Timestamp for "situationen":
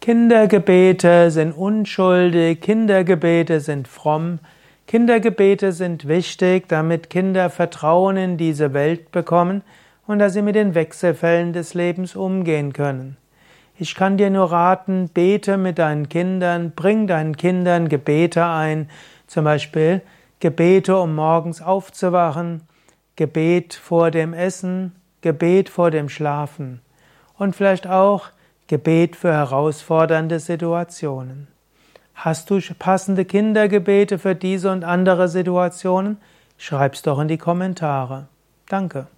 30.38-31.48, 35.28-36.18